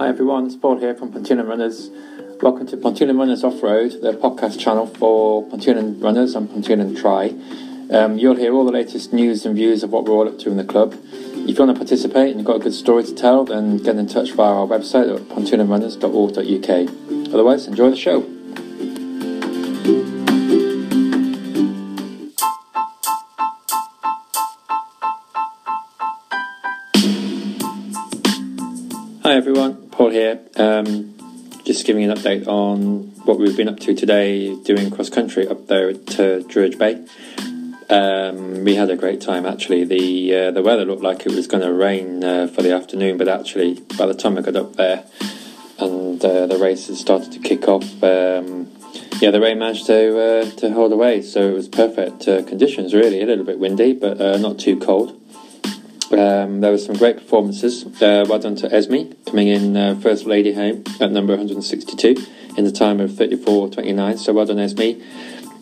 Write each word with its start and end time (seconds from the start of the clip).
Hi 0.00 0.08
everyone, 0.08 0.46
it's 0.46 0.56
Paul 0.56 0.78
here 0.78 0.94
from 0.94 1.12
Ponteland 1.12 1.46
Runners. 1.46 1.90
Welcome 2.40 2.66
to 2.68 2.78
Ponteland 2.78 3.18
Runners 3.18 3.44
Off 3.44 3.62
Road, 3.62 4.00
the 4.00 4.14
podcast 4.14 4.58
channel 4.58 4.86
for 4.86 5.46
Ponteland 5.50 6.02
Runners 6.02 6.34
and 6.34 6.48
Ponteland 6.48 6.98
Tri. 6.98 7.34
Um, 7.94 8.16
you'll 8.16 8.36
hear 8.36 8.54
all 8.54 8.64
the 8.64 8.72
latest 8.72 9.12
news 9.12 9.44
and 9.44 9.54
views 9.54 9.82
of 9.82 9.90
what 9.90 10.06
we're 10.06 10.14
all 10.14 10.26
up 10.26 10.38
to 10.38 10.50
in 10.50 10.56
the 10.56 10.64
club. 10.64 10.94
If 10.94 11.50
you 11.50 11.54
want 11.54 11.72
to 11.72 11.74
participate 11.74 12.30
and 12.30 12.40
you've 12.40 12.46
got 12.46 12.56
a 12.56 12.60
good 12.60 12.72
story 12.72 13.04
to 13.04 13.14
tell, 13.14 13.44
then 13.44 13.76
get 13.76 13.96
in 13.96 14.06
touch 14.06 14.32
via 14.32 14.54
our 14.54 14.66
website 14.66 15.14
at 15.14 15.20
pontelandrunners.org.uk. 15.28 17.34
Otherwise, 17.34 17.66
enjoy 17.66 17.90
the 17.90 17.96
show. 17.96 18.22
Hi 29.22 29.36
everyone, 29.36 29.79
Paul 30.00 30.08
here. 30.08 30.40
Um, 30.56 31.14
just 31.66 31.84
giving 31.84 32.04
an 32.04 32.16
update 32.16 32.46
on 32.46 33.12
what 33.26 33.38
we've 33.38 33.54
been 33.54 33.68
up 33.68 33.78
to 33.80 33.94
today 33.94 34.56
doing 34.62 34.90
cross 34.90 35.10
country 35.10 35.46
up 35.46 35.66
there 35.66 35.90
at 35.90 36.18
uh, 36.18 36.40
Bay. 36.78 37.06
Um, 37.90 38.64
we 38.64 38.76
had 38.76 38.88
a 38.88 38.96
great 38.96 39.20
time 39.20 39.44
actually. 39.44 39.84
The 39.84 40.34
uh, 40.34 40.50
the 40.52 40.62
weather 40.62 40.86
looked 40.86 41.02
like 41.02 41.26
it 41.26 41.32
was 41.32 41.46
going 41.46 41.62
to 41.62 41.70
rain 41.70 42.24
uh, 42.24 42.46
for 42.46 42.62
the 42.62 42.74
afternoon, 42.74 43.18
but 43.18 43.28
actually 43.28 43.80
by 43.98 44.06
the 44.06 44.14
time 44.14 44.38
I 44.38 44.40
got 44.40 44.56
up 44.56 44.76
there 44.76 45.04
and 45.78 46.24
uh, 46.24 46.46
the 46.46 46.56
race 46.56 46.86
had 46.86 46.96
started 46.96 47.30
to 47.32 47.38
kick 47.38 47.68
off, 47.68 48.02
um, 48.02 48.72
yeah, 49.20 49.30
the 49.30 49.40
rain 49.42 49.58
managed 49.58 49.84
to 49.88 50.18
uh, 50.18 50.50
to 50.60 50.72
hold 50.72 50.92
away, 50.94 51.20
so 51.20 51.46
it 51.46 51.52
was 51.52 51.68
perfect 51.68 52.26
uh, 52.26 52.42
conditions. 52.44 52.94
Really, 52.94 53.20
a 53.20 53.26
little 53.26 53.44
bit 53.44 53.58
windy, 53.58 53.92
but 53.92 54.16
not 54.40 54.58
too 54.58 54.78
cold. 54.78 55.19
Um, 56.12 56.60
there 56.60 56.72
were 56.72 56.78
some 56.78 56.96
great 56.96 57.18
performances. 57.18 57.84
Uh, 58.02 58.24
well 58.28 58.38
done 58.38 58.56
to 58.56 58.74
Esme, 58.74 59.12
coming 59.26 59.48
in 59.48 59.76
uh, 59.76 59.94
first 59.96 60.26
lady 60.26 60.52
home 60.52 60.82
at 61.00 61.12
number 61.12 61.34
162 61.34 62.16
in 62.56 62.64
the 62.64 62.72
time 62.72 63.00
of 63.00 63.10
34.29. 63.10 64.18
So 64.18 64.32
well 64.32 64.46
done, 64.46 64.58
Esme. 64.58 65.00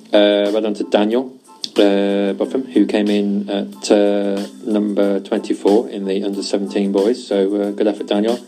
Uh, 0.09 0.51
well 0.53 0.63
done 0.63 0.75
to 0.75 0.85
Daniel 0.85 1.39
uh, 1.77 2.35
Buffum, 2.35 2.73
who 2.73 2.87
came 2.87 3.09
in 3.09 3.49
at 3.51 3.91
uh, 3.91 4.47
number 4.65 5.21
24 5.21 5.91
in 5.91 6.07
the 6.07 6.25
under 6.25 6.43
17 6.43 6.93
boys. 6.93 7.27
So 7.27 7.55
uh, 7.61 7.71
good 7.73 7.87
effort, 7.87 8.07
Daniel. 8.07 8.39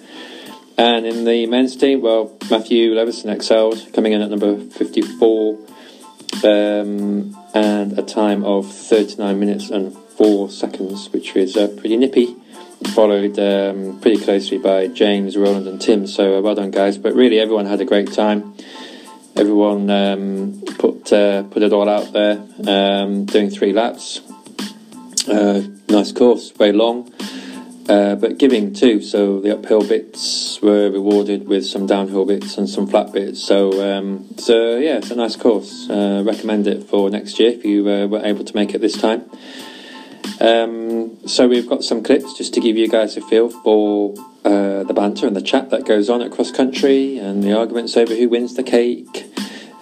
And 0.78 1.04
in 1.04 1.24
the 1.24 1.46
men's 1.46 1.76
team, 1.76 2.00
well, 2.00 2.36
Matthew 2.50 2.94
Levison 2.94 3.28
excelled, 3.30 3.92
coming 3.92 4.12
in 4.12 4.22
at 4.22 4.30
number 4.30 4.58
54 4.58 5.58
um, 6.42 7.36
and 7.54 7.98
a 7.98 8.02
time 8.02 8.44
of 8.44 8.72
39 8.72 9.38
minutes 9.38 9.68
and 9.68 9.94
four 10.20 10.50
seconds, 10.50 11.10
which 11.14 11.32
was 11.32 11.56
uh, 11.56 11.66
pretty 11.78 11.96
nippy. 11.96 12.36
Followed 12.94 13.38
um, 13.38 13.98
pretty 14.00 14.22
closely 14.22 14.58
by 14.58 14.86
James, 14.86 15.34
Roland, 15.34 15.66
and 15.66 15.80
Tim. 15.80 16.06
So 16.06 16.36
uh, 16.36 16.40
well 16.42 16.54
done, 16.54 16.70
guys. 16.70 16.98
But 16.98 17.14
really, 17.14 17.40
everyone 17.40 17.64
had 17.64 17.80
a 17.80 17.86
great 17.86 18.12
time. 18.12 18.54
Everyone 19.34 19.88
um, 19.88 20.62
put 20.78 21.10
uh, 21.10 21.44
put 21.44 21.62
it 21.62 21.72
all 21.72 21.88
out 21.88 22.12
there, 22.12 22.42
um, 22.68 23.24
doing 23.24 23.48
three 23.48 23.72
laps. 23.72 24.20
Uh, 25.26 25.62
nice 25.88 26.12
course, 26.12 26.50
very 26.50 26.72
long, 26.72 27.10
uh, 27.88 28.14
but 28.16 28.36
giving 28.36 28.74
too. 28.74 29.00
So 29.00 29.41
the 29.41 29.56
uphill 29.56 29.86
bits 29.88 30.60
were 30.60 30.91
rewarded 30.91 31.48
with 31.48 31.64
some 31.64 31.86
downhill 31.86 32.26
bits 32.26 32.58
and 32.58 32.68
some 32.68 32.86
flat 32.86 33.12
bits. 33.12 33.42
So 33.42 33.58
um, 33.88 34.36
so 34.36 34.76
yeah, 34.76 34.98
it's 34.98 35.10
a 35.10 35.16
nice 35.16 35.36
course. 35.36 35.88
Uh, 35.88 36.22
recommend 36.26 36.66
it 36.66 36.84
for 36.84 37.08
next 37.08 37.38
year 37.41 37.52
if 37.52 37.64
you 37.64 37.84
were 37.84 38.20
able 38.22 38.44
to 38.44 38.54
make 38.54 38.74
it 38.74 38.82
this 38.82 38.98
time. 39.00 39.24
Um, 40.40 41.26
so 41.26 41.46
we've 41.46 41.68
got 41.68 41.84
some 41.84 42.02
clips 42.02 42.36
just 42.36 42.54
to 42.54 42.60
give 42.60 42.76
you 42.76 42.88
guys 42.88 43.16
a 43.16 43.20
feel 43.20 43.50
for 43.50 44.14
uh, 44.44 44.84
the 44.84 44.94
banter 44.94 45.26
and 45.26 45.36
the 45.36 45.42
chat 45.42 45.68
that 45.70 45.84
goes 45.84 46.08
on 46.08 46.22
at 46.22 46.30
cross 46.30 46.50
country 46.50 47.18
and 47.18 47.42
the 47.42 47.56
arguments 47.56 47.96
over 47.96 48.14
who 48.14 48.28
wins 48.28 48.54
the 48.54 48.62
cake. 48.62 49.26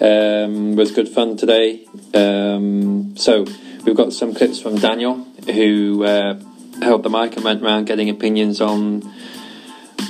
Um, 0.01 0.77
was 0.77 0.91
good 0.91 1.09
fun 1.09 1.37
today. 1.37 1.87
Um, 2.15 3.17
so 3.17 3.47
we've 3.85 3.97
got 3.97 4.13
some 4.13 4.35
clips 4.35 4.61
from 4.61 4.77
Daniel 4.77 5.25
who 5.47 6.05
uh, 6.05 6.41
held 6.83 7.03
the 7.05 7.11
mic 7.11 7.37
and 7.37 7.45
went 7.45 7.63
around 7.63 7.87
getting 7.87 8.09
opinions 8.11 8.61
on 8.61 9.03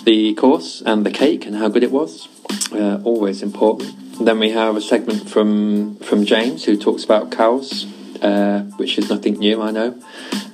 the 0.04 0.34
course 0.34 0.82
and 0.84 1.04
the 1.04 1.10
cake 1.10 1.46
and 1.46 1.56
how 1.56 1.68
good 1.68 1.82
it 1.82 1.90
was. 1.90 2.28
Uh, 2.72 3.00
always 3.04 3.42
important. 3.42 3.94
Then 4.24 4.38
we 4.38 4.50
have 4.50 4.76
a 4.76 4.80
segment 4.80 5.28
from 5.28 5.96
from 5.96 6.24
James 6.24 6.64
who 6.64 6.76
talks 6.76 7.04
about 7.04 7.30
cows 7.30 7.86
uh, 8.22 8.60
which 8.76 8.98
is 8.98 9.08
nothing 9.10 9.34
new, 9.34 9.62
I 9.62 9.70
know. 9.70 10.00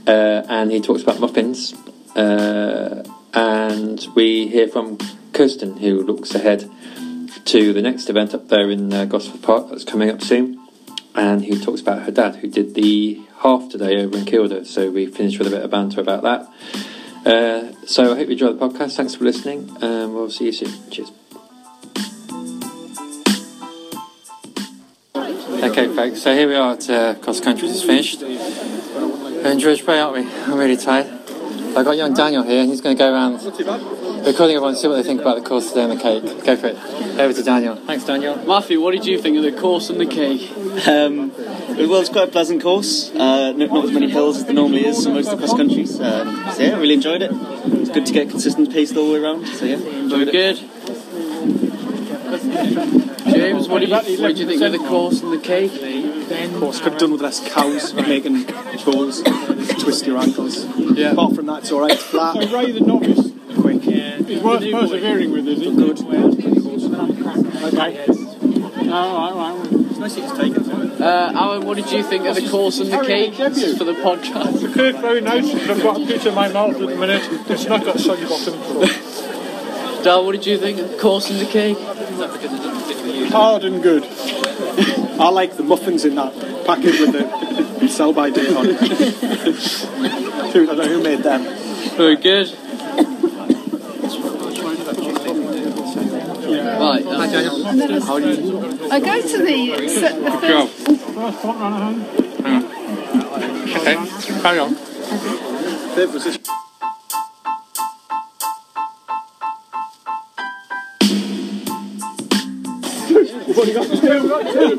Uh, 0.07 0.43
and 0.49 0.71
he 0.71 0.81
talks 0.81 1.03
about 1.03 1.21
muffins. 1.21 1.75
Uh, 2.15 3.05
and 3.33 4.07
we 4.15 4.49
hear 4.49 4.69
from 4.69 4.99
Kirsten, 5.33 5.77
who 5.79 6.03
looks 6.03 6.35
ahead 6.35 6.71
to 7.47 7.73
the 7.73 7.83
next 7.83 8.09
event 8.09 8.35
up 8.35 8.49
there 8.49 8.71
in 8.71 8.93
uh, 8.93 9.07
Gosforth 9.07 9.43
Park 9.43 9.69
that's 9.71 9.85
coming 9.85 10.11
up 10.11 10.23
soon. 10.23 10.61
And 11.15 11.45
he 11.45 11.59
talks 11.61 11.81
about 11.81 12.03
her 12.03 12.11
dad, 12.11 12.37
who 12.37 12.49
did 12.49 12.75
the 12.75 13.23
half 13.39 13.71
today 13.71 14.03
over 14.03 14.17
in 14.17 14.25
Kielder. 14.25 14.67
So 14.67 14.91
we 14.91 15.07
finished 15.07 15.39
with 15.39 15.49
a 15.49 15.51
bit 15.51 15.63
of 15.63 15.71
banter 15.71 16.01
about 16.01 16.23
that. 16.23 16.49
Uh, 17.27 17.73
so 17.87 18.13
I 18.13 18.17
hope 18.17 18.27
you 18.27 18.33
enjoy 18.33 18.53
the 18.53 18.69
podcast. 18.69 18.97
Thanks 18.97 19.15
for 19.15 19.25
listening, 19.25 19.77
and 19.81 20.15
we'll 20.15 20.31
see 20.31 20.47
you 20.47 20.53
soon. 20.53 20.91
Cheers. 20.91 21.24
Okay, 25.65 25.89
folks, 25.95 26.21
so 26.21 26.35
here 26.35 26.47
we 26.47 26.55
are 26.57 26.75
at 26.75 26.91
uh, 26.91 27.15
Cross 27.15 27.41
Country 27.41 27.69
just 27.69 27.87
finished. 27.87 28.21
We're 28.21 29.51
in 29.51 29.59
Druridge 29.59 29.87
Bay, 29.87 29.99
aren't 29.99 30.15
we? 30.15 30.31
I'm 30.43 30.59
really 30.59 30.77
tired. 30.77 31.07
I've 31.07 31.87
got 31.87 31.97
young 31.97 32.13
Daniel 32.13 32.43
here, 32.43 32.61
and 32.61 32.69
he's 32.69 32.83
going 32.83 32.95
to 32.95 33.03
go 33.03 33.11
around 33.11 33.43
recording 34.27 34.57
everyone 34.57 34.73
and 34.73 34.77
see 34.77 34.89
what 34.89 34.97
they 34.97 35.03
think 35.03 35.23
about 35.23 35.43
the 35.43 35.49
course 35.49 35.71
today 35.71 35.85
and 35.85 35.93
the 35.93 35.97
cake. 35.97 36.45
Go 36.45 36.55
for 36.57 36.67
it. 36.67 36.77
Over 37.19 37.33
to 37.33 37.43
Daniel. 37.43 37.77
Thanks, 37.77 38.05
Daniel. 38.05 38.37
Matthew, 38.45 38.79
what 38.83 38.91
did 38.91 39.07
you 39.07 39.19
think 39.19 39.39
of 39.39 39.43
the 39.43 39.59
course 39.59 39.89
and 39.89 39.99
the 39.99 40.05
cake? 40.05 40.51
Um, 40.87 41.33
well, 41.33 42.01
it's 42.01 42.11
quite 42.11 42.29
a 42.29 42.31
pleasant 42.31 42.63
course. 42.63 43.11
Uh, 43.15 43.53
not, 43.53 43.71
not, 43.71 43.85
as 43.87 43.93
many 43.93 44.11
hills 44.11 44.37
as 44.37 44.45
there 44.45 44.53
normally 44.53 44.85
is 44.85 45.07
in 45.07 45.15
most 45.15 45.33
of 45.33 45.41
the 45.41 45.47
cross 45.47 45.57
countries. 45.57 45.99
Um, 45.99 46.45
so 46.53 46.63
yeah, 46.63 46.77
really 46.77 46.93
enjoyed 46.93 47.23
it. 47.23 47.31
It's 47.33 47.91
good 47.91 48.05
to 48.05 48.13
get 48.13 48.29
consistent 48.29 48.71
pace 48.71 48.95
all 48.95 49.07
the 49.07 49.15
way 49.15 49.25
around. 49.25 49.47
So 49.47 49.65
yeah, 49.65 49.77
enjoyed 49.77 50.31
Very 50.31 50.47
it. 50.51 50.61
good. 50.61 51.84
James, 53.31 53.69
what 53.69 53.81
do 53.81 53.87
you, 53.87 53.93
what 53.93 54.05
do 54.07 54.41
you 54.41 54.47
think 54.47 54.62
of 54.62 54.73
the 54.73 54.79
course 54.79 55.21
and 55.23 55.33
the 55.33 55.39
cake? 55.39 55.73
Of 55.73 56.59
course, 56.59 56.81
could 56.81 56.93
have 56.93 57.01
done 57.01 57.12
with 57.12 57.21
less 57.21 57.47
cows 57.53 57.93
making 57.95 58.45
balls 58.85 59.23
twist 59.83 60.07
your 60.07 60.19
ankles. 60.19 60.65
Yeah. 60.97 61.12
Apart 61.12 61.37
from 61.37 61.47
that, 61.47 61.59
it's 61.61 61.73
alright. 61.73 61.93
It's 61.93 62.03
flat. 62.03 62.43
So 62.43 62.57
Ray 62.57 62.73
the 62.73 62.81
novice, 62.81 63.31
quick. 63.61 63.83
he's 63.83 64.43
worth 64.43 64.62
persevering 64.62 65.33
with, 65.33 65.47
is 65.49 65.61
he? 65.61 65.75
Good. 65.75 66.01
Okay. 67.65 68.07
Oh, 68.97 69.35
right, 69.35 69.35
right. 69.35 69.73
It's 69.91 69.99
nice 69.99 70.17
it's 70.17 70.39
taken. 70.39 71.03
Uh, 71.03 71.33
Alan, 71.35 71.67
what 71.67 71.77
did 71.77 71.91
you 71.93 72.03
think 72.03 72.25
of 72.25 72.37
the 72.37 72.49
course 72.49 72.79
and 72.79 72.91
the 72.91 73.05
cake 73.05 73.35
for 73.35 73.85
the 73.85 73.95
podcast? 73.95 74.61
The 74.61 74.69
cake 74.75 74.97
very 74.97 75.21
nice. 75.21 75.53
I've 75.69 75.83
got 75.83 76.01
a 76.01 76.06
piece 76.06 76.25
in 76.25 76.35
my 76.35 76.49
mouth 76.49 76.75
at 76.75 76.81
the 76.81 76.97
minute. 76.97 77.23
It's 77.51 77.67
not 77.67 77.85
got 77.85 77.97
a 77.97 77.99
soggy 77.99 78.25
bottom. 78.25 78.55
Dal, 80.05 80.25
what 80.25 80.33
did 80.33 80.47
you 80.47 80.59
think 80.59 80.79
of 80.79 80.91
the 80.91 80.99
course 80.99 81.31
and 81.31 81.41
the 81.41 81.47
cake? 81.47 81.79
Hard 83.31 83.65
and 83.65 83.83
good. 83.83 84.05
I 85.21 85.29
like 85.31 85.57
the 85.57 85.63
muffins 85.63 86.05
in 86.05 86.15
that 86.17 86.33
packet 86.67 87.01
with 87.01 87.13
the 87.13 87.89
sell 87.89 88.13
by 88.13 88.31
date 88.31 88.55
on 88.57 88.67
it. 88.69 88.81
I 88.83 90.53
don't 90.53 90.77
know 90.79 90.85
who 90.85 91.03
made 91.03 91.21
them. 91.21 91.43
Very 91.97 92.17
good. 92.17 92.57
Right, 96.77 97.05
how 98.03 98.19
do 98.19 98.31
you... 98.31 98.91
I 98.91 99.01
go 99.01 99.23
to 99.23 99.39
the, 99.43 99.89
so 99.89 100.21
the 100.21 100.31
Go. 100.41 100.67
First 100.67 101.41
front. 101.41 102.25
Okay, 103.77 103.95
carry 104.43 104.59
on. 104.59 104.75
Fifth 104.75 106.13
position. 106.13 106.64
We've 113.55 113.61
only 113.61 113.75
got 113.75 113.87
two. 113.87 113.95
We've 114.21 114.29
got 114.29 114.43
two. 114.53 114.77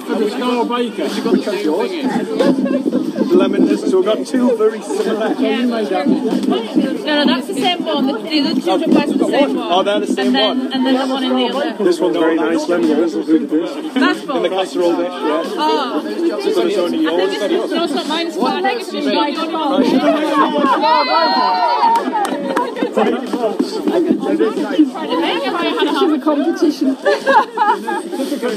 For 0.00 0.14
the 0.14 0.30
Star 0.30 0.64
Baker. 0.64 1.08
Lemon 3.34 3.66
this, 3.66 3.90
so 3.90 3.96
we've 3.96 4.06
got 4.06 4.26
two 4.26 4.56
very 4.56 4.80
similar. 4.80 5.34
No, 5.34 7.24
no, 7.24 7.26
that's 7.26 7.46
the 7.48 7.54
same 7.54 7.84
one. 7.84 8.06
The, 8.06 8.12
the 8.12 8.40
other 8.40 8.60
two 8.60 8.70
are 8.70 8.78
both 8.78 9.18
the 9.18 9.26
same 9.26 9.56
oh, 9.56 9.60
one. 9.60 9.72
Oh, 9.72 9.82
they're 9.82 10.00
the 10.00 10.06
same 10.06 10.26
and 10.26 10.34
then, 10.36 10.58
one. 10.58 10.72
And 10.72 10.86
then 10.86 10.94
the 10.94 11.06
one 11.14 11.24
in 11.24 11.34
the 11.34 11.46
other. 11.46 11.84
This 11.84 11.98
one's 11.98 12.16
very 12.16 12.36
nice. 12.36 12.68
Lemon 12.68 12.88
this 12.88 13.14
is 13.14 13.26
good. 13.26 13.48
this. 13.48 13.74
That's 13.94 14.20
In 14.20 14.26
the 14.26 14.32
both. 14.32 14.50
casserole 14.50 14.96
dish, 14.96 15.08
yeah. 15.08 15.42
Oh, 15.56 16.00
So 16.54 16.66
it's 16.66 16.78
only 16.78 16.98
yours. 17.02 17.34
it's, 17.34 17.72
no, 17.72 17.84
it's 17.84 17.94
not 17.94 18.06
mine. 18.06 18.26
It's 18.28 18.36
mine. 18.36 18.64
I 18.64 18.68
think 18.68 18.82
it's 18.82 18.92
just 18.92 19.06
my 22.96 23.26
fault. 23.26 23.60
It's 23.60 23.76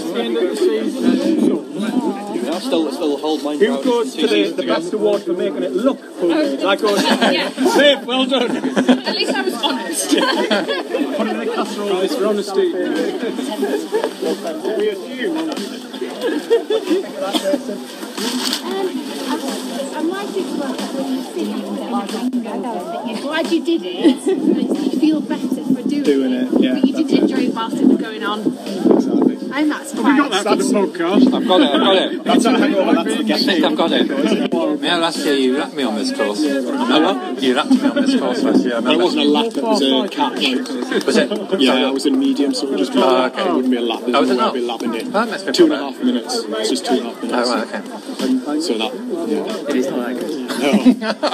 the 0.10 0.22
end 0.22 0.38
of 0.38 0.50
the 0.50 0.56
season. 0.56 1.74
I 2.54 2.60
still, 2.60 2.92
still 2.92 3.18
hold 3.18 3.44
mine. 3.44 3.60
Who 3.60 3.84
goes 3.84 4.16
to 4.16 4.28
the, 4.28 4.52
the 4.52 4.64
best 4.64 4.94
award 4.94 5.24
for 5.24 5.34
making 5.34 5.64
it 5.64 5.72
look 5.72 6.00
homemade? 6.20 6.60
That 6.60 6.82
goes. 6.82 7.04
Yeah. 7.04 7.50
Babe, 7.78 8.06
well 8.06 8.26
done. 8.26 8.56
At 8.58 9.16
least 9.16 9.34
I 9.34 9.42
was 9.42 9.54
honest. 9.56 10.10
Put 11.18 11.28
it 11.28 11.36
in 11.36 11.40
a 11.40 11.46
casserole. 11.54 12.02
It's 12.02 12.16
for 12.16 12.28
honesty. 12.28 12.74
we 14.78 14.90
assume. 14.90 15.50
I'm 19.96 20.10
glad 23.34 23.52
you 23.52 23.66
did 23.66 23.82
it. 23.84 24.28
you 24.28 25.00
feel 25.00 25.22
better 25.22 25.48
for 25.48 25.82
doing, 25.90 26.04
Doing 26.04 26.34
it, 26.34 26.62
yeah, 26.62 26.74
But 26.76 26.86
you 26.86 26.94
did 26.94 27.20
enjoy 27.20 27.38
it 27.38 27.54
whilst 27.54 27.78
it 27.78 27.88
was 27.88 27.98
going 27.98 28.24
on. 28.24 28.40
Exactly. 28.42 29.52
And 29.54 29.72
that's 29.72 29.92
Have 29.94 30.06
we 30.06 30.18
got 30.18 30.32
that 30.32 30.44
for 30.44 30.56
the 30.56 30.64
podcast? 30.64 31.34
I've 31.34 31.48
got 31.48 31.62
it, 31.62 31.70
I've 31.70 31.80
got 31.82 31.96
it. 31.96 32.24
That's 32.24 32.46
our 32.46 32.58
hangover. 32.58 32.94
That's 32.94 33.08
the 33.08 33.20
I 33.20 33.24
guest. 33.24 33.50
I've 33.50 33.78
got 33.78 33.92
it. 33.92 34.53
Yeah, 34.54 34.98
last 34.98 35.18
year 35.20 35.34
you 35.34 35.58
rapped 35.58 35.74
me 35.74 35.84
on 35.84 35.96
this 35.96 36.16
course. 36.16 36.40
You 36.40 37.56
rapped 37.56 37.72
me 37.72 37.90
on 37.90 37.96
this 37.96 38.20
course 38.20 38.44
last 38.44 38.64
year. 38.64 38.76
I 38.76 38.94
it 38.94 39.00
wasn't 39.00 39.24
a 39.24 39.30
lap, 39.30 39.46
it 39.56 39.64
was 39.64 39.82
a 39.82 40.08
catch. 40.10 41.06
Was 41.06 41.18
it? 41.18 41.60
Yeah, 41.60 41.90
it 41.90 41.94
was 41.94 42.06
in 42.06 42.20
medium, 42.20 42.54
so 42.54 42.68
it 42.68 42.70
would 42.72 42.80
just 42.80 42.94
be 42.94 43.00
Oh, 43.00 43.26
okay. 43.26 43.42
It 43.42 43.54
wouldn't 43.54 43.72
be 43.72 43.78
a 43.78 43.82
lap. 43.82 44.02
There's 44.02 44.16
Oh, 44.16 44.20
was 44.22 44.30
no 44.30 44.36
it 44.36 44.38
not? 44.38 44.48
I'd 44.50 44.54
be 44.54 44.62
lapping 44.62 44.94
it. 44.96 45.06
Oh, 45.06 45.22
oh 45.22 45.26
that's 45.26 45.58
Two 45.58 45.64
and 45.66 45.74
a 45.74 45.78
half 45.78 46.04
minutes. 46.04 46.36
It's 46.48 46.70
just 46.70 46.86
two 46.86 46.94
and 46.94 47.02
a 47.02 47.10
half 47.10 47.24
minutes. 47.24 47.50
Oh, 47.50 47.56
right, 47.56 47.68
okay. 47.76 48.62
So 48.62 48.78
that, 48.78 48.94
yeah. 49.28 49.70
It 49.70 49.76
is 49.76 49.88
not 49.90 50.08
that 50.08 50.20
good. 50.20 50.44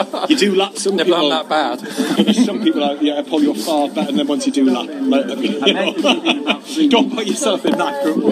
No. 0.10 0.26
you 0.28 0.38
do 0.38 0.56
lap 0.56 0.78
some 0.78 0.96
Never 0.96 1.12
people. 1.12 1.30
that 1.30 1.50
bad. 1.50 2.36
some 2.46 2.62
people 2.64 2.84
are, 2.84 2.96
yeah, 2.96 3.22
Paul, 3.28 3.44
you're 3.44 3.56
far 3.56 3.90
better 3.90 4.12
than 4.12 4.28
once 4.28 4.46
you 4.46 4.52
do 4.52 4.66
lap. 4.70 4.88
Like, 4.90 5.38
you 5.38 5.74
know. 5.74 5.94
Don't 6.90 7.14
put 7.14 7.28
yourself 7.28 7.66
in 7.66 7.78
that 7.78 8.04
group. 8.04 8.24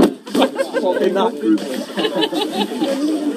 in 1.02 1.14
that 1.14 1.38
group. 1.40 1.60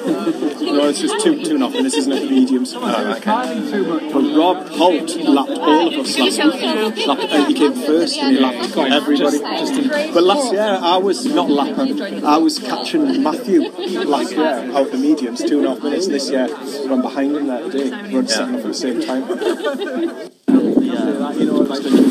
no, 0.71 0.89
it's 0.89 0.99
just 0.99 1.23
two, 1.23 1.43
two 1.43 1.55
and 1.55 1.63
a 1.63 1.67
half 1.67 1.73
minutes, 1.75 1.95
isn't 1.95 2.11
it? 2.11 2.21
The 2.21 2.29
mediums. 2.29 2.73
But 2.73 4.35
Rob 4.35 4.67
Holt 4.69 5.15
lapped 5.15 5.51
all 5.51 5.87
of 5.87 5.93
us 5.93 6.17
last 6.17 6.43
week. 6.43 7.07
Lapped, 7.07 7.23
uh, 7.23 7.45
he 7.45 7.53
came 7.53 7.73
first 7.73 8.17
and 8.17 8.35
he 8.35 8.41
lapped 8.41 8.77
everybody. 8.77 9.39
Just 9.39 9.73
in, 9.73 10.13
but 10.13 10.23
last 10.23 10.51
year 10.51 10.79
I 10.81 10.97
was 10.97 11.25
not 11.25 11.49
lapping. 11.49 12.25
I 12.25 12.37
was 12.37 12.59
catching 12.59 13.23
Matthew 13.23 13.69
last 14.03 14.31
year 14.31 14.45
out 14.45 14.87
of 14.87 14.91
the 14.91 14.97
mediums, 14.97 15.43
two 15.43 15.59
and 15.59 15.67
a 15.67 15.69
half 15.71 15.83
minutes. 15.83 16.07
This 16.07 16.29
year 16.29 16.47
I'm 16.89 17.01
behind 17.01 17.35
him 17.35 17.47
there 17.47 17.69
today. 17.69 18.13
We're 18.13 18.27
setting 18.27 18.55
off 18.55 18.61
at 18.61 18.67
the 18.67 18.73
same 18.73 19.01
time. 19.01 20.27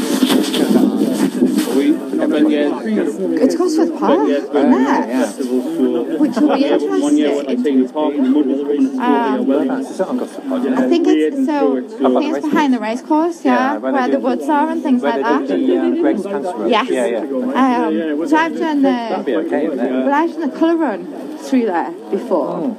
It's 2.33 3.55
Gosforth 3.57 3.99
Park, 3.99 4.29
isn't 4.29 4.57
it? 4.57 6.21
Which 6.21 6.37
will 6.37 6.55
be 6.55 6.65
interesting. 6.65 7.01
Um, 9.01 9.51
Is 9.81 10.01
it 10.01 10.07
on 10.07 10.19
Gosforth 10.19 10.49
Pod? 10.49 10.67
I 10.67 10.89
think 10.89 11.07
it's 11.09 11.47
so. 11.47 11.79
I 11.79 11.81
think 12.21 12.37
it's 12.37 12.47
behind 12.47 12.75
the 12.75 12.79
race 12.79 13.03
course, 13.03 13.45
yeah, 13.45 13.77
where 13.79 14.09
the 14.09 14.21
woods 14.21 14.49
are 14.49 14.71
and 14.71 14.83
things 14.83 15.03
like 15.03 15.23
that. 15.23 15.49
The 15.49 15.79
um, 15.79 16.01
Greg's 16.01 16.23
Cancer 16.23 16.57
Road. 16.57 16.71
Yes. 16.71 16.89
Yeah, 16.91 17.07
yeah. 17.07 17.21
Um, 17.21 18.29
so 18.29 18.37
I've 18.37 18.57
done 18.59 18.83
the. 18.83 19.37
okay. 19.47 19.69
Well, 19.69 20.13
I've 20.13 20.31
done 20.33 20.51
the 20.51 20.57
colour 20.59 20.77
run 20.77 21.39
through 21.39 21.67
there 21.67 21.91
before. 22.11 22.77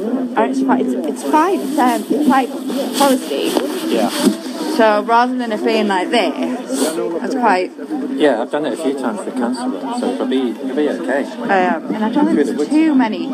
And 0.00 0.38
it's 0.38 0.62
fine. 0.62 0.80
It's, 0.80 1.06
it's 1.08 1.22
fine. 1.30 1.60
It's, 1.60 1.78
um, 1.78 2.02
it's 2.08 2.28
like 2.28 2.48
foresty. 2.48 3.52
Yeah. 3.92 4.39
So 4.80 5.02
rather 5.02 5.36
than 5.36 5.52
it 5.52 5.62
being 5.62 5.88
like 5.88 6.08
this, 6.08 6.32
it's 6.34 7.34
quite. 7.34 7.70
Yeah, 8.12 8.40
I've 8.40 8.50
done 8.50 8.64
it 8.64 8.72
a 8.72 8.82
few 8.82 8.98
times 8.98 9.20
for 9.20 9.30
Cancer 9.32 9.68
Road, 9.68 10.00
so 10.00 10.08
it'll 10.14 10.26
be, 10.26 10.52
it'll 10.52 10.74
be 10.74 10.88
okay. 10.88 11.24
Um, 11.24 11.94
and 11.94 12.02
I 12.02 12.10
don't 12.10 12.34
think 12.34 12.56
there's 12.56 12.66
too 12.66 12.94
many 12.94 13.26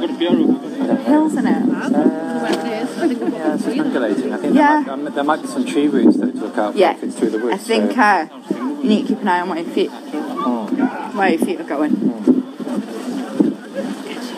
hills 1.05 1.37
in 1.37 1.47
it. 1.47 1.67
Yeah, 1.69 2.83
it's 2.83 2.97
just. 2.97 3.69
I 3.69 4.37
think 4.39 4.57
Yeah. 4.57 4.83
there, 4.85 4.97
might, 4.97 5.15
there 5.15 5.23
might 5.23 5.43
be 5.43 5.47
some 5.47 5.65
tree 5.65 5.87
roots 5.87 6.17
that 6.17 6.33
to 6.33 6.41
look 6.41 6.59
out 6.59 6.73
for 6.73 6.79
Yeah. 6.81 6.95
if 6.97 7.05
it's 7.05 7.15
through 7.17 7.31
the 7.31 7.39
woods. 7.39 7.55
I 7.55 7.59
think 7.59 7.93
so- 7.93 8.01
uh, 8.01 8.27
you 8.83 8.89
need 8.89 9.03
to 9.07 9.15
keep 9.15 9.23
an 9.23 9.29
eye 9.29 9.41
on 9.43 9.49
where 9.49 9.61
your 9.61 9.71
feet, 9.71 9.91
where 9.93 11.29
your 11.29 11.39
feet 11.39 11.61
are 11.61 11.63
going. 11.63 11.93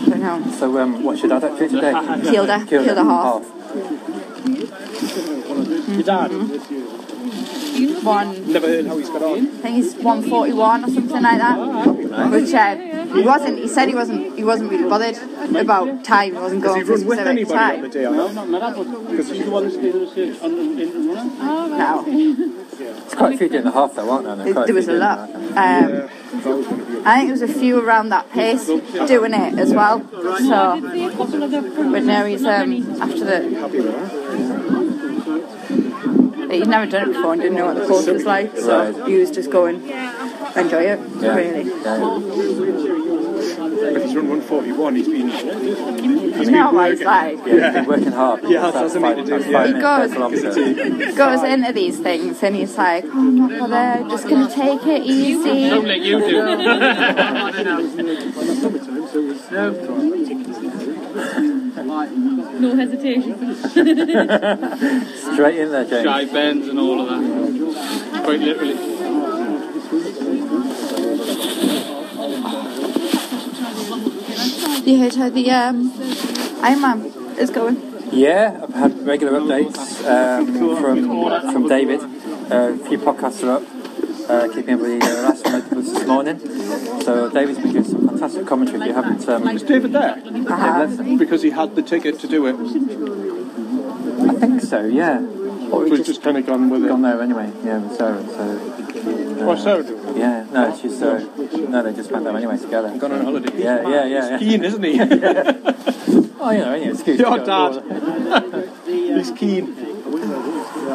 I 0.03 0.11
don't 0.11 0.21
know. 0.21 0.53
So, 0.59 0.79
um, 0.79 1.03
what 1.03 1.19
should 1.19 1.33
I 1.33 1.41
do 1.41 1.57
today? 1.71 1.91
Kielder, 1.95 2.67
Kielder 2.69 2.97
half. 2.97 3.45
Your 5.89 6.03
dad? 6.03 6.31
One, 8.03 8.53
Never 8.53 8.67
heard 8.67 8.87
how 8.87 8.97
he's 8.97 9.09
got 9.09 9.23
on. 9.23 9.39
I 9.39 9.45
think 9.61 9.77
he's 9.77 9.95
141 9.95 10.85
or 10.85 10.89
something 10.89 11.23
like 11.23 11.39
that. 11.39 12.31
Which 12.31 12.55
uh, 12.55 12.77
he 13.15 13.23
wasn't. 13.23 13.59
He 13.59 13.69
said 13.69 13.89
he 13.89 13.95
wasn't. 13.95 14.37
He 14.37 14.45
wasn't 14.45 14.71
really 14.71 14.89
bothered 14.89 15.17
about 15.57 16.05
time. 16.05 16.33
He 16.35 16.39
wasn't 16.39 16.63
Has 16.63 16.71
going 16.73 16.81
he 16.81 16.87
for 16.87 16.93
a 16.93 16.97
run 16.97 17.07
with 17.07 17.19
specific 17.19 17.51
anybody 17.51 17.75
on 17.75 17.83
the 17.83 17.89
time. 17.89 17.91
day 17.91 18.07
or 18.07 18.15
not? 18.15 19.11
Because 19.11 19.31
he's 19.31 19.45
the 19.45 19.51
one 19.51 19.65
who's 19.65 19.77
No, 21.79 22.05
It's 22.07 23.15
quite 23.15 23.35
a 23.35 23.39
few 23.39 23.49
doing 23.49 23.65
the 23.65 23.71
half 23.73 23.95
though, 23.95 24.11
aren't 24.11 24.27
there? 24.27 24.37
there, 24.37 24.53
Quite 24.55 24.67
there 24.67 24.75
was 24.75 24.85
few 24.87 24.95
a 24.95 24.99
doing 24.99 25.09
lot. 25.09 25.33
that. 25.33 25.83
Um, 25.83 26.09
I 27.05 27.17
think 27.19 27.29
there 27.29 27.33
was 27.33 27.43
a 27.43 27.49
few 27.49 27.81
around 27.85 28.09
that 28.11 28.31
pace 28.31 28.67
doing 28.67 29.35
it 29.35 29.59
as 29.59 29.73
well. 29.75 30.01
So, 30.11 30.81
but 30.81 32.03
now 32.05 32.25
he's 32.25 32.45
um, 32.45 33.01
after 33.03 33.25
the. 33.25 34.58
He'd 36.51 36.67
never 36.69 36.87
done 36.87 37.11
it 37.11 37.13
before 37.15 37.33
and 37.35 37.43
didn't 37.43 37.57
know 37.59 37.67
what 37.67 37.77
the 37.77 37.87
course 37.87 38.07
was 38.07 38.25
like, 38.25 38.57
so 38.57 38.93
Right. 38.93 39.09
he 39.09 39.15
was 39.17 39.31
just 39.31 39.51
going, 39.51 39.77
enjoy 40.57 40.83
it, 40.83 41.01
Yeah. 41.21 41.35
really. 41.37 41.65
Yeah, 41.65 42.19
If 43.91 44.03
he's 44.05 44.15
run 44.17 44.29
141, 44.29 44.97
he's 44.97 45.07
been. 45.09 45.29
You 46.43 46.51
know 46.51 46.71
what 46.73 46.91
it's 46.93 47.03
like. 47.03 47.39
yeah. 47.47 47.55
yeah. 47.55 47.65
He's 47.67 47.75
been 47.75 47.87
working 47.87 48.13
hard. 48.13 48.41
Yeah, 48.49 48.61
That's 48.63 48.75
that's 48.75 48.95
what 48.95 49.05
I 49.05 49.15
to 49.15 49.25
do, 49.25 49.51
yeah. 49.51 49.67
He 49.67 49.73
minutes 49.73 50.15
goes- 51.15 51.15
goes 51.17 51.43
into 51.45 51.73
these 51.73 51.99
things 51.99 52.43
and 52.43 52.57
he's 52.57 52.77
like, 52.77 53.05
oh, 53.05 53.11
I'm 53.11 53.37
not 53.37 53.59
bothered, 53.71 54.11
just 54.11 54.29
gonna 54.29 54.49
take 54.51 54.85
it 54.87 55.03
easy. 55.05 55.69
Don't 55.71 55.87
let 55.87 56.01
you 56.01 56.19
do 56.19 56.47
it. 56.49 56.59
No 59.51 59.73
hesitation. 62.77 63.55
Straight 65.33 65.59
in 65.59 65.71
there, 65.71 65.85
James. 65.85 66.03
Dry 66.03 66.25
bends 66.25 66.69
and 66.69 66.79
all 66.79 67.01
of 67.01 67.09
that. 67.09 68.23
Quite 68.25 68.41
literally. 68.41 68.77
You 74.85 74.99
heard 75.01 75.15
how 75.17 75.29
the 75.29 75.51
um, 75.51 75.91
Ironman 76.63 77.39
is 77.39 77.51
going? 77.51 77.77
Yeah, 78.11 78.61
I've 78.63 78.75
had 78.75 79.07
regular 79.07 79.39
updates 79.39 80.05
um, 80.07 80.47
from 80.77 81.53
from 81.53 81.69
David. 81.69 82.01
Uh, 82.51 82.73
a 82.73 82.79
few 82.89 82.99
podcasts 82.99 83.45
are 83.47 83.57
up, 83.57 83.63
uh, 84.29 84.49
keeping 84.49 84.71
everybody 84.71 85.01
uh, 85.11 85.23
last 85.29 85.73
was 85.73 85.93
this 85.93 86.07
morning. 86.07 86.39
So 87.03 87.31
David's 87.31 87.59
been 87.59 87.73
doing 87.73 87.85
some 87.85 88.09
fantastic 88.09 88.47
commentary. 88.47 88.81
If 88.81 88.87
you 88.89 88.95
haven't, 88.95 89.29
um, 89.29 89.49
Is 89.49 89.63
David 89.63 89.93
there? 89.93 90.17
Leslie. 90.25 91.17
Because 91.17 91.43
he 91.43 91.51
had 91.51 91.75
the 91.75 91.83
ticket 91.83 92.19
to 92.21 92.29
do 92.29 92.47
it. 92.47 92.55
I 94.29 94.35
think 94.39 94.61
so. 94.63 94.85
Yeah. 94.85 95.21
Or 95.71 95.85
We've 95.85 95.97
just, 95.97 96.07
just 96.07 96.23
kind 96.23 96.37
of 96.39 96.47
gone 96.47 96.71
with 96.71 96.85
it. 96.85 96.89
gone 96.89 97.03
there 97.03 97.21
anyway. 97.21 97.53
Yeah, 97.65 97.79
with 97.79 97.97
Sarah. 97.97 98.27
So 98.27 98.59
What's 99.45 99.63
Sarah 99.63 99.85
yeah, 100.17 100.45
no, 100.51 100.77
she's 100.77 101.01
uh, 101.01 101.21
no, 101.69 101.83
they 101.83 101.93
just 101.95 102.11
went 102.11 102.25
there 102.25 102.37
anyway 102.37 102.59
together. 102.59 102.97
Gone 102.99 103.13
on 103.13 103.25
holiday. 103.25 103.57
Yeah, 103.63 103.83
yeah, 103.83 104.05
yeah, 104.05 104.29
yeah. 104.31 104.39
He's 104.39 104.49
keen, 104.49 104.65
isn't 104.65 104.83
he? 104.83 104.99
Oh, 106.41 106.51
you 106.51 106.59
know, 106.61 106.73
any 106.73 106.89
excuse. 106.89 107.19
Your 107.19 107.37
to 107.37 107.45
go. 107.45 107.83
dad. 107.83 108.71
He's 108.87 109.33
keen. 109.33 109.75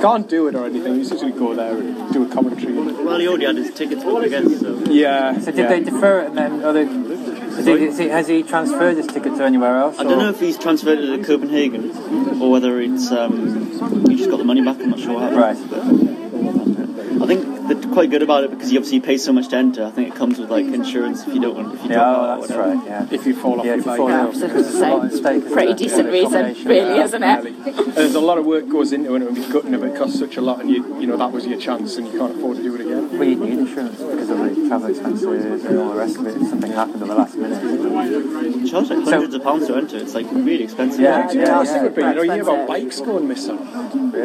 Can't 0.03 0.27
do 0.27 0.49
it 0.49 0.55
or 0.55 0.65
anything. 0.65 0.95
He's 0.95 1.09
just 1.09 1.21
going 1.21 1.31
to 1.31 1.39
go 1.39 1.55
there 1.55 1.77
and 1.77 2.11
do 2.11 2.29
a 2.29 2.33
commentary. 2.33 2.73
Well, 2.73 3.19
he 3.19 3.27
already 3.29 3.45
had 3.45 3.55
his 3.55 3.73
tickets 3.73 4.03
booked 4.03 4.25
again, 4.25 4.59
so. 4.59 4.79
Yeah. 4.91 5.39
So 5.39 5.45
did 5.45 5.59
yeah. 5.59 5.67
they 5.69 5.79
defer 5.79 6.23
it 6.23 6.27
and 6.27 6.37
then? 6.37 6.65
Are 6.65 6.73
they, 6.73 6.81
is 6.81 7.65
he, 7.65 7.71
is 7.71 7.97
he, 7.97 8.09
has 8.09 8.27
he 8.27 8.43
transferred 8.43 8.97
his 8.97 9.07
ticket 9.07 9.37
to 9.37 9.45
anywhere 9.45 9.77
else? 9.77 9.97
I 9.97 10.03
don't 10.03 10.13
or- 10.13 10.17
know 10.17 10.29
if 10.29 10.41
he's 10.41 10.57
transferred 10.57 10.99
it 10.99 11.15
to 11.15 11.23
Copenhagen 11.23 12.41
or 12.41 12.51
whether 12.51 12.81
it's 12.81 13.13
um, 13.13 14.05
you 14.09 14.17
just 14.17 14.29
got 14.29 14.39
the 14.39 14.43
money 14.43 14.61
back. 14.61 14.77
I'm 14.81 14.89
not 14.89 14.99
sure 14.99 15.17
how. 15.17 15.31
Right. 15.37 16.12
I 17.23 17.27
think 17.27 17.67
they're 17.67 17.93
quite 17.93 18.09
good 18.09 18.21
about 18.21 18.43
it 18.43 18.49
because 18.51 18.71
you 18.71 18.79
obviously 18.79 18.99
pay 18.99 19.17
so 19.17 19.31
much 19.31 19.47
to 19.49 19.55
enter. 19.55 19.85
I 19.85 19.91
think 19.91 20.09
it 20.09 20.15
comes 20.15 20.39
with 20.39 20.49
like 20.51 20.65
insurance 20.65 21.25
if 21.25 21.33
you 21.33 21.39
don't 21.39 21.55
want 21.55 21.73
if 21.73 21.83
you 21.83 21.89
Yeah, 21.89 21.95
drop 21.95 22.17
oh, 22.17 22.21
out 22.21 22.39
that's 22.41 22.51
whatever. 22.51 22.75
right. 22.75 22.85
Yeah. 22.85 23.07
If 23.11 23.25
you 23.25 23.35
fall 23.35 23.59
off 23.59 23.65
Yeah, 23.65 23.71
your 23.75 23.79
if 23.79 23.85
you 23.85 23.91
bike. 23.91 23.97
fall 23.97 24.09
Yeah, 24.09 24.19
ill, 24.19 24.25
I 24.25 24.29
was 24.29 24.41
because 24.41 24.51
going 24.51 24.63
to 24.65 24.71
there's 24.71 24.75
a 24.75 24.95
lot 24.95 25.05
at 25.05 25.11
say, 25.11 25.17
stake, 25.17 25.35
isn't 25.43 25.53
pretty 25.53 25.67
there? 25.67 25.75
decent 25.75 26.05
Yeah, 26.07 26.11
reason, 26.11 26.67
really, 26.67 26.95
yeah. 26.97 27.03
isn't 27.03 27.23
it? 27.23 27.45
And 27.47 27.93
there's 27.93 28.15
a 28.15 28.19
lot 28.19 28.37
of 28.37 28.45
work 28.45 28.67
goes 28.67 28.91
into 28.93 29.13
it 29.13 29.21
and 29.21 29.23
it'll 29.23 29.35
be 29.35 29.53
gutting 29.53 29.73
if 29.73 29.83
it 29.83 29.95
costs 29.95 30.19
such 30.19 30.35
a 30.37 30.41
lot 30.41 30.59
and 30.59 30.69
you 30.69 30.99
you 30.99 31.07
know 31.07 31.15
that 31.17 31.31
was 31.31 31.45
your 31.47 31.59
chance 31.59 31.95
and 31.97 32.07
you 32.07 32.19
can't 32.19 32.35
afford 32.35 32.57
to 32.57 32.63
do 32.63 32.75
it 32.75 32.81
again. 32.81 33.17
Well, 33.17 33.27
you 33.27 33.35
need 33.37 33.59
insurance 33.59 33.99
because 34.01 34.29
of 34.29 34.37
the 34.39 34.43
travel 34.67 34.89
expenses 34.89 35.65
and 35.65 35.77
all 35.79 35.89
the 35.89 35.95
rest 35.95 36.17
of 36.17 36.27
it. 36.27 36.35
If 36.41 36.47
something 36.49 36.71
happened 36.71 37.01
at 37.01 37.07
the 37.07 37.15
last 37.15 37.35
minute. 37.35 38.63
They 38.63 38.69
charge 38.69 38.89
like 38.89 39.03
hundreds 39.03 39.33
of 39.33 39.43
pounds 39.43 39.67
to 39.67 39.75
enter. 39.75 39.97
It's 39.97 40.13
like 40.13 40.27
really 40.31 40.63
expensive. 40.63 40.99
Yeah, 41.01 41.31
Yeah, 41.31 41.41
yeah, 41.41 41.59
I 41.59 41.63
yeah. 41.63 41.83
would 41.83 41.95
be, 41.95 42.01
you 42.01 42.13
know, 42.13 42.21
you 42.21 42.31
hear 42.31 42.43
about 42.43 42.67
bikes 42.67 42.99
going 43.01 43.27
missing. 43.27 43.59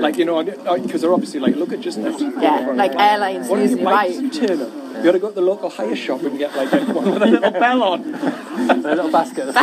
Like, 0.00 0.16
you 0.16 0.24
know, 0.24 0.42
because 0.42 1.00
they're 1.02 1.12
obviously 1.12 1.40
like, 1.40 1.56
look 1.56 1.72
at 1.72 1.80
just 1.80 1.98
now. 1.98 2.16
Yeah, 2.18 2.72
like 2.74 2.94
airlines 2.98 3.48
One 3.48 3.58
of 3.60 3.64
losing 3.64 3.78
your 3.78 3.88
your 3.90 3.98
bikes 3.98 4.20
bike. 4.20 4.32
turn 4.48 4.62
up 4.62 4.72
You 4.98 5.02
got 5.04 5.12
to 5.12 5.18
go 5.18 5.28
to 5.28 5.34
the 5.34 5.40
local 5.40 5.70
hire 5.70 5.96
shop 5.96 6.22
and 6.22 6.38
get 6.38 6.54
like 6.56 6.72
a, 6.72 6.84
one 6.92 7.10
with 7.12 7.22
a 7.22 7.26
little 7.26 7.50
bell 7.50 7.82
on. 7.82 8.14
a 8.14 8.74
little 8.74 9.10
basket. 9.10 9.52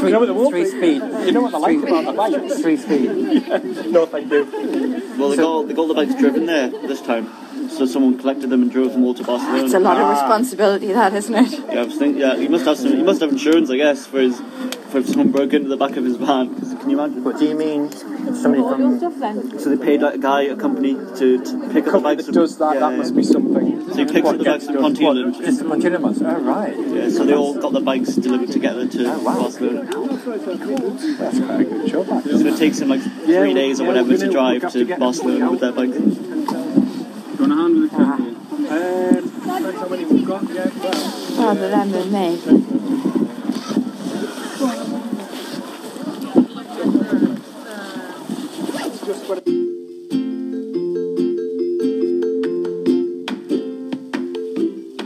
three, 0.00 0.50
three 0.50 0.66
speed. 0.66 1.02
You 1.26 1.32
know 1.32 1.42
what 1.42 1.54
I 1.54 1.58
like 1.58 1.78
about 1.78 2.04
the 2.04 2.12
bike? 2.12 2.50
Three 2.60 2.76
speed. 2.76 3.10
No, 3.90 4.06
thank 4.06 4.30
you. 4.30 4.44
Well, 5.18 5.30
they 5.30 5.36
got 5.36 5.66
they 5.68 5.74
got 5.74 5.88
the 5.88 5.94
bikes 5.94 6.14
driven 6.14 6.46
there 6.46 6.68
this 6.68 7.00
time. 7.02 7.26
So 7.76 7.86
someone 7.86 8.18
collected 8.18 8.50
them 8.50 8.62
and 8.62 8.70
drove 8.70 8.92
them 8.92 9.04
all 9.04 9.14
to 9.14 9.24
Barcelona. 9.24 9.64
It's 9.64 9.74
a 9.74 9.78
lot 9.80 9.96
of 9.96 10.04
ah. 10.04 10.10
responsibility, 10.12 10.88
that 10.92 11.14
isn't 11.14 11.34
it? 11.34 11.50
Yeah, 11.72 11.80
I 11.80 11.84
was 11.84 11.96
thinking. 11.96 12.20
Yeah, 12.20 12.36
he 12.36 12.48
must 12.48 12.66
have 12.66 12.76
some. 12.76 12.92
He 12.96 13.02
must 13.02 13.20
have 13.20 13.30
insurance, 13.30 13.70
I 13.70 13.76
guess, 13.76 14.06
for 14.06 14.20
his 14.20 14.38
for 14.90 14.98
if 14.98 15.06
someone 15.08 15.30
broke 15.30 15.52
into 15.52 15.68
the 15.68 15.76
back 15.76 15.96
of 15.96 16.04
his 16.04 16.16
van. 16.16 16.54
Can 16.80 16.90
you 16.90 17.00
imagine? 17.00 17.22
What 17.24 17.38
do 17.38 17.46
you 17.46 17.56
mean? 17.56 17.90
Somebody 18.34 18.62
from. 18.62 19.58
So 19.58 19.74
they 19.74 19.82
paid 19.82 20.02
like 20.02 20.16
a 20.16 20.18
guy, 20.18 20.42
a 20.42 20.56
company, 20.56 20.94
to, 20.94 21.42
to 21.42 21.68
pick 21.72 21.86
up 21.86 21.92
the 21.92 21.92
Company 21.92 22.16
bikes. 22.16 22.26
that 22.26 22.32
does 22.32 22.58
that, 22.58 22.74
yeah, 22.74 22.80
that 22.80 22.90
yeah. 22.90 22.96
must 22.96 23.16
be 23.16 23.22
something. 23.22 23.88
So 23.88 23.94
he 23.96 24.04
picks 24.04 24.22
What 24.22 24.34
up 24.34 24.38
the 24.38 24.44
gets 24.44 24.66
bikes 24.66 24.80
from 24.80 24.82
done? 24.82 24.96
Ponteland. 24.96 25.36
Just 25.38 25.58
the 25.60 25.64
Ponteland 25.64 26.00
ones. 26.00 26.22
Oh, 26.22 26.40
right. 26.40 26.76
Yeah, 26.76 27.08
so 27.08 27.24
they 27.24 27.34
all 27.34 27.54
got 27.54 27.72
the 27.72 27.80
bikes 27.80 28.14
delivered 28.16 28.50
together 28.50 28.86
to 28.88 29.04
Oh, 29.12 29.18
wow. 29.20 29.34
Barcelona. 29.40 29.84
That's 29.84 30.24
quite 31.38 31.60
a 31.60 31.64
good 31.64 31.88
job. 31.88 32.06
that 32.06 32.26
is. 32.26 32.40
So 32.40 32.46
it 32.48 32.58
takes 32.58 32.78
him 32.80 32.88
like 32.88 33.00
Yeah, 33.26 33.40
three 33.40 33.54
days 33.54 33.80
or 33.80 33.84
yeah, 33.84 33.88
whatever 33.88 34.08
we're 34.10 34.16
to 34.16 34.20
gonna 34.26 34.58
drive 34.60 34.72
to 34.72 34.84
to 34.84 34.96
Barcelona 34.98 35.50
with 35.52 35.60
their 35.60 35.72
bikes. 35.72 35.96
Got 35.96 37.50
a 37.50 37.54
hand 37.54 37.80
with 37.80 37.90
the 37.90 37.96
coffee. 37.96 38.22
Um, 38.22 38.36
depends 38.36 38.66
how 38.66 38.68
many 38.68 38.68
we've 38.68 38.68
got. 38.70 38.78
Yeah, 38.80 39.20
well. 39.20 39.30
Rather 39.46 39.66
than 39.66 39.69
with 39.88 40.10
me. 42.12 42.36
Just 49.06 49.28
what 49.28 49.42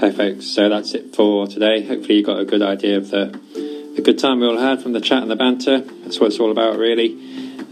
Hi, 0.00 0.11
folks. 0.11 0.47
So 0.47 0.69
that's 0.69 0.95
it 0.95 1.14
for 1.14 1.47
today. 1.47 1.87
Hopefully, 1.87 2.16
you 2.16 2.25
got 2.25 2.40
a 2.40 2.45
good 2.45 2.62
idea 2.62 2.97
of 2.97 3.11
the 3.11 3.38
the 3.95 4.02
good 4.02 4.19
time 4.19 4.40
we 4.40 4.47
all 4.47 4.59
had 4.59 4.83
from 4.83 4.93
the 4.93 5.00
chat 5.00 5.23
and 5.23 5.31
the 5.31 5.37
banter. 5.37 5.78
That's 5.78 6.19
what 6.19 6.26
it's 6.26 6.40
all 6.40 6.50
about, 6.50 6.78
really. 6.78 7.14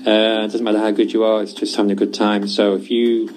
Uh, 0.07 0.45
it 0.45 0.53
doesn't 0.53 0.63
matter 0.63 0.79
how 0.79 0.93
good 0.93 1.13
you 1.13 1.25
are; 1.25 1.43
it's 1.43 1.53
just 1.53 1.75
having 1.75 1.91
a 1.91 1.97
good 1.97 2.15
time. 2.15 2.47
So, 2.47 2.75
if 2.75 2.91
you 2.91 3.29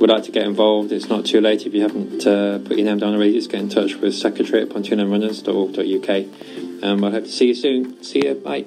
would 0.00 0.10
like 0.10 0.24
to 0.24 0.32
get 0.32 0.46
involved, 0.46 0.92
it's 0.92 1.08
not 1.08 1.26
too 1.26 1.40
late. 1.40 1.66
If 1.66 1.74
you 1.74 1.82
haven't 1.82 2.26
uh, 2.26 2.58
put 2.58 2.76
your 2.76 2.86
name 2.86 2.98
down 2.98 3.14
already, 3.14 3.32
just 3.32 3.50
get 3.50 3.60
in 3.60 3.68
touch 3.68 3.96
with 3.96 4.14
secretary 4.14 4.62
at 4.62 4.68
pontelandrunners.org.uk. 4.68 6.84
Um, 6.84 7.04
I 7.04 7.10
hope 7.10 7.24
to 7.24 7.30
see 7.30 7.48
you 7.48 7.54
soon. 7.54 8.02
See 8.02 8.24
you. 8.24 8.34
Bye. 8.34 8.66